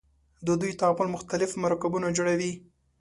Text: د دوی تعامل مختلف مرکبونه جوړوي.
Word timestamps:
د 0.45 0.47
دوی 0.61 0.71
تعامل 0.79 1.07
مختلف 1.15 1.51
مرکبونه 1.63 2.07
جوړوي. 2.17 2.53